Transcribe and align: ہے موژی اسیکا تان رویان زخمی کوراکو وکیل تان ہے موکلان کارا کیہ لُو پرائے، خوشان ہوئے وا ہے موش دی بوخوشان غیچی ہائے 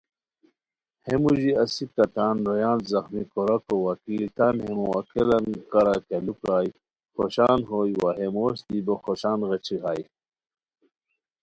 ہے 1.05 1.15
موژی 1.23 1.51
اسیکا 1.63 2.05
تان 2.15 2.35
رویان 2.47 2.79
زخمی 2.91 3.23
کوراکو 3.33 3.75
وکیل 3.87 4.23
تان 4.37 4.55
ہے 4.63 4.71
موکلان 4.77 5.45
کارا 5.71 5.95
کیہ 6.05 6.23
لُو 6.25 6.33
پرائے، 6.39 6.69
خوشان 7.15 7.59
ہوئے 7.69 7.93
وا 8.01 8.11
ہے 8.19 8.27
موش 8.35 8.57
دی 8.67 8.79
بوخوشان 8.85 9.39
غیچی 9.49 9.75
ہائے 9.83 10.03